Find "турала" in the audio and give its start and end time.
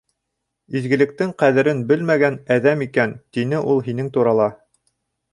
4.17-4.49